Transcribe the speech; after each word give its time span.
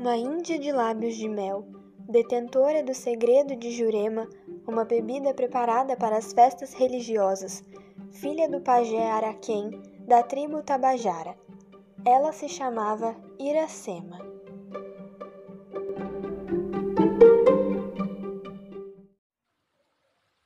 Uma 0.00 0.16
índia 0.16 0.58
de 0.58 0.72
lábios 0.72 1.14
de 1.14 1.28
mel, 1.28 1.62
detentora 2.08 2.82
do 2.82 2.94
segredo 2.94 3.54
de 3.54 3.70
Jurema, 3.70 4.26
uma 4.66 4.82
bebida 4.82 5.34
preparada 5.34 5.94
para 5.94 6.16
as 6.16 6.32
festas 6.32 6.72
religiosas, 6.72 7.62
filha 8.10 8.48
do 8.48 8.62
pajé 8.62 9.10
Araquém, 9.10 9.70
da 10.08 10.22
tribo 10.22 10.62
Tabajara. 10.62 11.36
Ela 12.02 12.32
se 12.32 12.48
chamava 12.48 13.14
Iracema. 13.38 14.20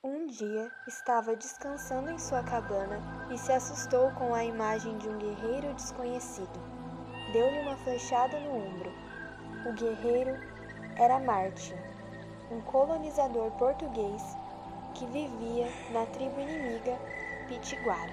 Um 0.02 0.26
dia 0.26 0.68
estava 0.88 1.36
descansando 1.36 2.10
em 2.10 2.18
sua 2.18 2.42
cabana 2.42 3.28
e 3.32 3.38
se 3.38 3.52
assustou 3.52 4.10
com 4.18 4.34
a 4.34 4.44
imagem 4.44 4.98
de 4.98 5.08
um 5.08 5.16
guerreiro 5.16 5.72
desconhecido. 5.74 6.60
Deu-lhe 7.32 7.60
uma 7.60 7.76
flechada 7.76 8.40
no 8.40 8.50
ombro. 8.50 9.13
O 9.66 9.72
guerreiro 9.72 10.38
era 10.98 11.18
Martin, 11.18 11.74
um 12.50 12.60
colonizador 12.60 13.50
português 13.52 14.22
que 14.94 15.06
vivia 15.06 15.66
na 15.90 16.04
tribo 16.04 16.38
inimiga 16.38 16.98
Pitiguara. 17.48 18.12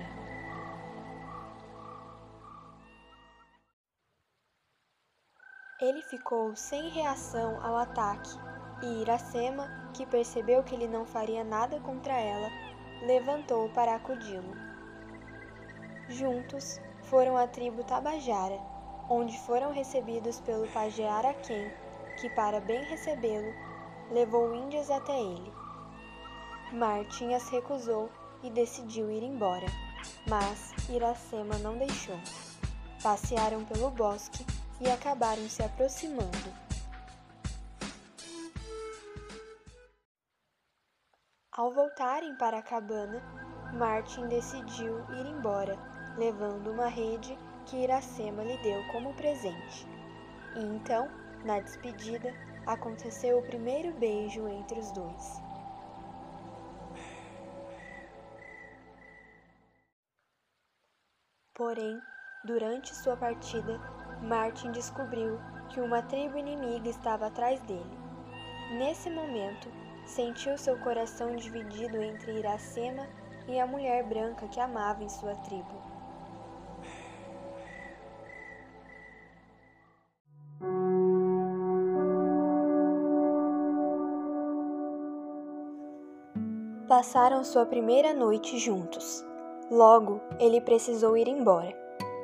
Ele 5.82 6.02
ficou 6.04 6.56
sem 6.56 6.90
reação 6.90 7.60
ao 7.62 7.76
ataque 7.76 8.30
e 8.82 9.02
Iracema, 9.02 9.68
que 9.94 10.06
percebeu 10.06 10.64
que 10.64 10.74
ele 10.74 10.88
não 10.88 11.06
faria 11.06 11.44
nada 11.44 11.82
contra 11.82 12.14
ela, 12.14 12.50
levantou 13.06 13.68
para 13.70 13.96
acudi-lo. 13.96 14.56
Juntos 16.08 16.80
foram 17.02 17.36
à 17.36 17.46
tribo 17.46 17.84
Tabajara, 17.84 18.58
onde 19.10 19.38
foram 19.40 19.72
recebidos 19.72 20.40
pelo 20.42 20.68
pajé 20.70 21.08
Araquém, 21.08 21.72
que, 22.20 22.30
para 22.30 22.60
bem 22.60 22.84
recebê-lo, 22.86 23.54
levou 24.12 24.54
índias 24.54 24.90
até 24.90 25.20
ele. 25.20 25.54
Martin 26.74 27.34
as 27.34 27.50
recusou 27.50 28.10
e 28.44 28.50
decidiu 28.50 29.12
ir 29.12 29.24
embora, 29.24 29.68
mas 30.28 30.74
Iracema 30.90 31.58
não 31.58 31.78
deixou. 31.78 32.20
Passearam 33.04 33.66
pelo 33.66 33.90
bosque 33.90 34.46
e 34.80 34.90
acabaram 34.90 35.48
se 35.50 35.64
aproximando. 35.64 36.62
Ao 41.52 41.74
voltarem 41.74 42.36
para 42.38 42.60
a 42.60 42.64
cabana, 42.64 43.22
Martin 43.74 44.28
decidiu 44.28 45.00
ir 45.12 45.26
embora, 45.26 45.78
levando 46.18 46.72
uma 46.72 46.88
rede 46.88 47.38
que 47.72 47.78
Iracema 47.78 48.44
lhe 48.44 48.58
deu 48.58 48.86
como 48.92 49.14
presente. 49.14 49.88
E 50.58 50.60
então, 50.60 51.10
na 51.46 51.62
despedida, 51.62 52.36
aconteceu 52.68 53.40
o 53.40 53.44
primeiro 53.44 53.94
beijo 53.94 54.46
entre 54.46 54.78
os 54.78 54.92
dois. 54.92 55.42
Porém, 61.54 61.98
durante 62.44 62.94
sua 62.94 63.16
partida, 63.16 63.80
Martin 64.22 64.72
descobriu 64.74 65.40
que 65.70 65.80
uma 65.80 66.02
tribo 66.02 66.38
inimiga 66.38 66.90
estava 66.90 67.28
atrás 67.28 67.62
dele. 67.62 67.98
Nesse 68.78 69.10
momento, 69.10 69.70
sentiu 70.06 70.58
seu 70.58 70.78
coração 70.80 71.38
dividido 71.38 72.02
entre 72.02 72.38
Iracema 72.40 73.08
e 73.48 73.58
a 73.58 73.66
mulher 73.66 74.04
branca 74.04 74.46
que 74.50 74.60
amava 74.60 75.04
em 75.04 75.10
sua 75.10 75.36
tribo. 75.36 75.91
Passaram 86.92 87.42
sua 87.42 87.66
primeira 87.66 88.14
noite 88.14 88.58
juntos. 88.58 89.26
Logo, 89.72 90.20
ele 90.38 90.60
precisou 90.60 91.16
ir 91.16 91.26
embora, 91.26 91.74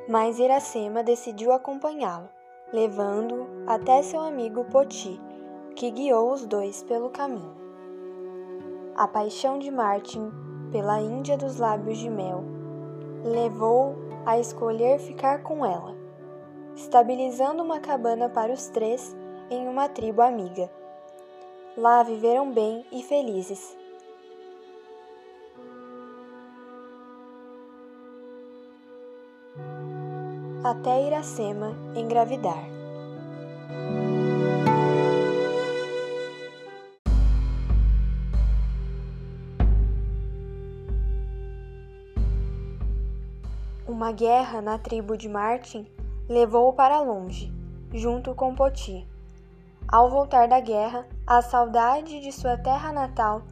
mas 0.06 0.38
Iracema 0.38 1.02
decidiu 1.02 1.52
acompanhá-lo, 1.52 2.28
levando-o 2.70 3.46
até 3.66 4.02
seu 4.02 4.20
amigo 4.20 4.66
Poti, 4.66 5.18
que 5.74 5.90
guiou 5.90 6.34
os 6.34 6.44
dois 6.44 6.82
pelo 6.82 7.08
caminho. 7.08 7.56
A 8.94 9.08
paixão 9.08 9.58
de 9.58 9.70
Martin 9.70 10.30
pela 10.70 11.00
Índia 11.00 11.38
dos 11.38 11.56
lábios 11.56 11.96
de 11.96 12.10
mel 12.10 12.44
levou-o 13.24 13.96
a 14.26 14.38
escolher 14.38 14.98
ficar 14.98 15.42
com 15.42 15.64
ela, 15.64 15.96
estabilizando 16.76 17.62
uma 17.62 17.80
cabana 17.80 18.28
para 18.28 18.52
os 18.52 18.68
três 18.68 19.16
em 19.48 19.66
uma 19.66 19.88
tribo 19.88 20.20
amiga. 20.20 20.70
Lá 21.74 22.02
viveram 22.02 22.52
bem 22.52 22.84
e 22.92 23.02
felizes, 23.02 23.77
até 30.70 31.06
Iracema 31.06 31.72
engravidar. 31.94 32.62
Uma 43.86 44.12
guerra 44.12 44.60
na 44.60 44.78
tribo 44.78 45.16
de 45.16 45.26
Martin 45.26 45.90
levou-o 46.28 46.74
para 46.74 47.00
longe, 47.00 47.50
junto 47.94 48.34
com 48.34 48.54
Poti. 48.54 49.08
Ao 49.88 50.10
voltar 50.10 50.46
da 50.48 50.60
guerra, 50.60 51.06
a 51.26 51.40
saudade 51.40 52.20
de 52.20 52.30
sua 52.30 52.58
terra 52.58 52.92
natal 52.92 53.42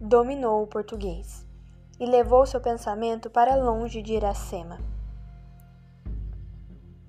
dominou 0.00 0.62
o 0.62 0.68
português 0.68 1.44
e 1.98 2.06
levou 2.06 2.46
seu 2.46 2.60
pensamento 2.60 3.28
para 3.28 3.56
longe 3.56 4.00
de 4.00 4.14
Iracema. 4.14 4.99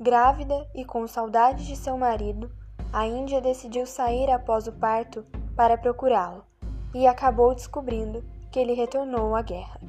Grávida 0.01 0.67
e 0.73 0.83
com 0.83 1.05
saudade 1.05 1.67
de 1.67 1.75
seu 1.75 1.95
marido, 1.95 2.51
a 2.91 3.05
Índia 3.05 3.39
decidiu 3.39 3.85
sair 3.85 4.31
após 4.31 4.65
o 4.65 4.71
parto 4.71 5.23
para 5.55 5.77
procurá-lo 5.77 6.43
e 6.91 7.05
acabou 7.05 7.53
descobrindo 7.53 8.25
que 8.51 8.59
ele 8.59 8.73
retornou 8.73 9.35
à 9.35 9.43
guerra. 9.43 9.79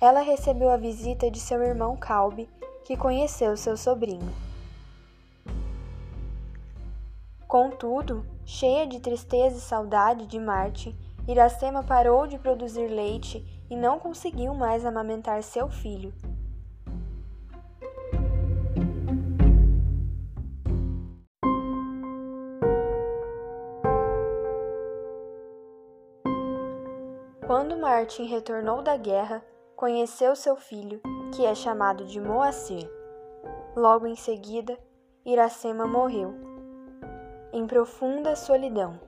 Ela 0.00 0.18
recebeu 0.18 0.68
a 0.68 0.76
visita 0.76 1.30
de 1.30 1.38
seu 1.38 1.62
irmão 1.62 1.96
Calbi, 1.96 2.50
que 2.84 2.96
conheceu 2.96 3.56
seu 3.56 3.76
sobrinho. 3.76 4.34
Contudo, 7.46 8.26
cheia 8.44 8.84
de 8.84 8.98
tristeza 8.98 9.58
e 9.58 9.60
saudade 9.60 10.26
de 10.26 10.40
Marte, 10.40 10.92
Iracema 11.28 11.84
parou 11.84 12.26
de 12.26 12.36
produzir 12.36 12.88
leite 12.88 13.46
e 13.70 13.76
não 13.76 14.00
conseguiu 14.00 14.54
mais 14.54 14.84
amamentar 14.84 15.40
seu 15.44 15.68
filho, 15.68 16.12
Martin 27.96 28.24
retornou 28.24 28.82
da 28.82 28.94
guerra, 28.94 29.42
conheceu 29.74 30.36
seu 30.36 30.54
filho, 30.54 31.00
que 31.34 31.46
é 31.46 31.54
chamado 31.54 32.04
de 32.04 32.20
Moacir. 32.20 32.86
Logo 33.74 34.06
em 34.06 34.14
seguida, 34.14 34.78
Iracema 35.24 35.86
morreu, 35.86 36.34
em 37.54 37.66
profunda 37.66 38.36
solidão. 38.36 39.00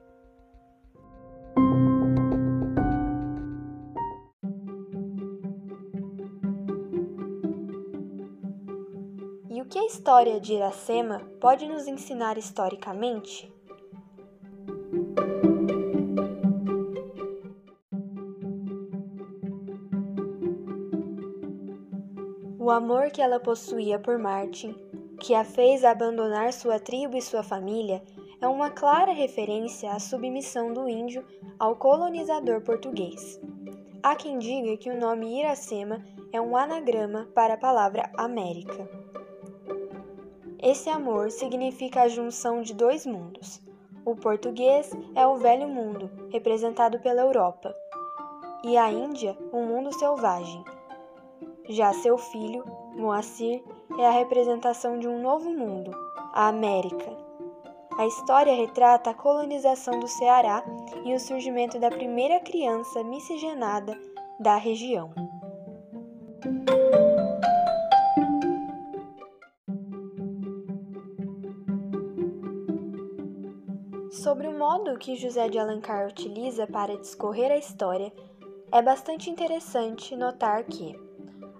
E 9.50 9.60
o 9.60 9.66
que 9.66 9.78
a 9.78 9.84
história 9.84 10.40
de 10.40 10.54
Iracema 10.54 11.20
pode 11.42 11.68
nos 11.68 11.86
ensinar 11.86 12.38
historicamente? 12.38 13.52
Amor 22.78 23.10
que 23.10 23.20
ela 23.20 23.40
possuía 23.40 23.98
por 23.98 24.18
Martin, 24.18 24.72
que 25.18 25.34
a 25.34 25.44
fez 25.44 25.84
abandonar 25.84 26.52
sua 26.52 26.78
tribo 26.78 27.16
e 27.16 27.20
sua 27.20 27.42
família, 27.42 28.00
é 28.40 28.46
uma 28.46 28.70
clara 28.70 29.10
referência 29.12 29.90
à 29.90 29.98
submissão 29.98 30.72
do 30.72 30.88
índio 30.88 31.24
ao 31.58 31.74
colonizador 31.74 32.60
português. 32.60 33.40
Há 34.00 34.14
quem 34.14 34.38
diga 34.38 34.76
que 34.76 34.90
o 34.90 34.98
nome 34.98 35.40
Iracema 35.40 36.00
é 36.32 36.40
um 36.40 36.56
anagrama 36.56 37.28
para 37.34 37.54
a 37.54 37.58
palavra 37.58 38.08
América. 38.16 38.88
Esse 40.62 40.88
amor 40.88 41.32
significa 41.32 42.02
a 42.02 42.08
junção 42.08 42.62
de 42.62 42.74
dois 42.74 43.04
mundos. 43.04 43.60
O 44.04 44.14
português 44.14 44.92
é 45.16 45.26
o 45.26 45.36
velho 45.36 45.66
mundo, 45.66 46.08
representado 46.30 47.00
pela 47.00 47.22
Europa, 47.22 47.74
e 48.62 48.76
a 48.76 48.90
Índia, 48.90 49.36
o 49.52 49.62
mundo 49.62 49.92
selvagem, 49.92 50.64
já 51.68 51.92
seu 51.92 52.16
filho, 52.16 52.64
Moacir, 52.96 53.62
é 53.98 54.06
a 54.06 54.10
representação 54.10 54.98
de 54.98 55.06
um 55.06 55.20
novo 55.20 55.50
mundo, 55.50 55.90
a 56.32 56.48
América. 56.48 57.16
A 57.98 58.06
história 58.06 58.54
retrata 58.54 59.10
a 59.10 59.14
colonização 59.14 59.98
do 59.98 60.08
Ceará 60.08 60.64
e 61.04 61.12
o 61.14 61.20
surgimento 61.20 61.78
da 61.78 61.90
primeira 61.90 62.40
criança 62.40 63.02
miscigenada 63.04 63.98
da 64.40 64.56
região. 64.56 65.12
Sobre 74.10 74.48
o 74.48 74.58
modo 74.58 74.98
que 74.98 75.16
José 75.16 75.48
de 75.48 75.58
Alencar 75.58 76.06
utiliza 76.08 76.66
para 76.66 76.96
discorrer 76.96 77.50
a 77.50 77.56
história, 77.56 78.12
é 78.72 78.80
bastante 78.80 79.30
interessante 79.30 80.14
notar 80.14 80.64
que 80.64 81.07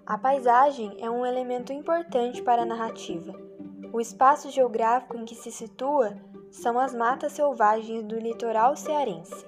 a 0.09 0.17
paisagem 0.17 0.97
é 0.97 1.07
um 1.07 1.23
elemento 1.23 1.71
importante 1.71 2.41
para 2.41 2.63
a 2.63 2.65
narrativa. 2.65 3.31
O 3.93 4.01
espaço 4.01 4.49
geográfico 4.49 5.15
em 5.15 5.23
que 5.23 5.35
se 5.35 5.51
situa 5.51 6.17
são 6.49 6.79
as 6.79 6.95
matas 6.95 7.33
selvagens 7.33 8.03
do 8.03 8.17
litoral 8.17 8.75
cearense. 8.75 9.45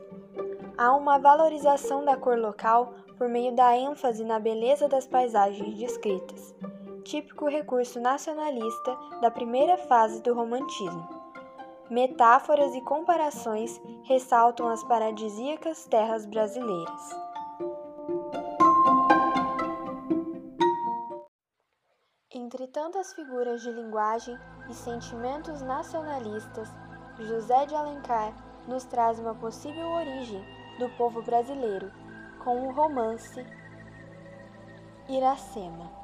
Há 0.78 0.96
uma 0.96 1.18
valorização 1.18 2.06
da 2.06 2.16
cor 2.16 2.38
local 2.38 2.94
por 3.18 3.28
meio 3.28 3.56
da 3.56 3.75
ênfase 3.75 4.24
na 4.24 4.40
beleza 4.40 4.88
das 4.88 5.08
paisagens 5.08 5.75
descritas, 5.80 6.54
típico 7.04 7.48
recurso 7.48 8.00
nacionalista 8.00 8.96
da 9.19 9.31
primeira 9.31 9.80
fase 9.80 10.22
do 10.22 10.31
romantismo. 10.36 11.10
Metáforas 11.90 12.75
e 12.75 12.81
comparações 12.81 13.81
ressaltam 14.04 14.68
as 14.68 14.84
paradisíacas 14.84 15.88
terras 15.88 16.24
brasileiras. 16.28 17.31
Tantas 22.71 23.13
figuras 23.13 23.62
de 23.62 23.71
linguagem 23.71 24.38
e 24.69 24.73
sentimentos 24.73 25.62
nacionalistas, 25.62 26.69
José 27.19 27.65
de 27.65 27.75
Alencar 27.75 28.33
nos 28.68 28.85
traz 28.85 29.19
uma 29.19 29.35
possível 29.35 29.88
origem 29.89 30.44
do 30.79 30.89
povo 30.97 31.21
brasileiro 31.21 31.91
com 32.44 32.68
o 32.68 32.71
romance 32.71 33.45
Iracema. 35.09 36.00